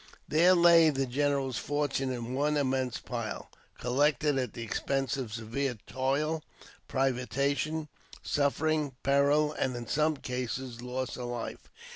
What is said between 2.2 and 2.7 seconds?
one